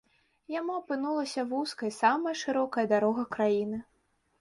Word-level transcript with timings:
Яму 0.59 0.77
апынулася 0.81 1.45
вузкай 1.53 1.95
самая 2.01 2.35
шырокая 2.43 2.89
дарога 2.97 3.31
краіны. 3.37 3.77